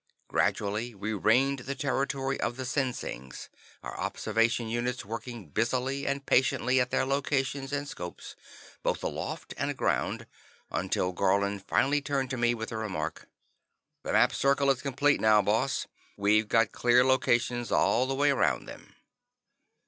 Gradually 0.29 0.95
we 0.95 1.13
ringed 1.13 1.59
the 1.59 1.75
territory 1.75 2.41
of 2.41 2.57
the 2.57 2.65
Sinsings, 2.65 3.49
our 3.83 3.95
observation 3.99 4.67
units 4.67 5.05
working 5.05 5.49
busily 5.49 6.07
and 6.07 6.25
patiently 6.25 6.81
at 6.81 6.89
their 6.89 7.05
locators 7.05 7.71
and 7.71 7.87
scopes, 7.87 8.35
both 8.81 9.03
aloft 9.03 9.53
and 9.59 9.69
aground, 9.69 10.25
until 10.71 11.11
Garlin 11.11 11.59
finally 11.59 12.01
turned 12.01 12.31
to 12.31 12.37
me 12.37 12.55
with 12.55 12.69
the 12.69 12.77
remark: 12.77 13.27
"The 14.01 14.13
map 14.13 14.33
circle 14.33 14.71
is 14.71 14.81
complete 14.81 15.21
now, 15.21 15.43
Boss. 15.43 15.85
We've 16.17 16.47
got 16.47 16.71
clear 16.71 17.05
locations 17.05 17.71
all 17.71 18.07
the 18.07 18.15
way 18.15 18.31
around 18.31 18.65
them." 18.65 18.95